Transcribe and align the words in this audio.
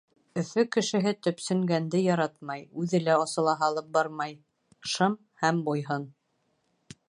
Өфө 0.41 0.61
кешеһе 0.75 1.11
төпсөнгәнде 1.27 2.01
яратмай, 2.05 2.65
үҙе 2.85 3.03
лә 3.03 3.19
асыла 3.27 3.55
һалып 3.61 3.93
бармай. 3.99 4.35
Шым 4.95 5.19
һәм 5.45 5.61
буйһон! 5.69 6.13